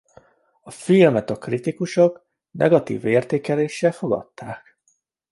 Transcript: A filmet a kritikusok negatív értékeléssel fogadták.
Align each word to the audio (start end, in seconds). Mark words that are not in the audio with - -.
A 0.61 0.71
filmet 0.71 1.29
a 1.29 1.37
kritikusok 1.37 2.25
negatív 2.51 3.05
értékeléssel 3.05 3.91
fogadták. 3.91 4.77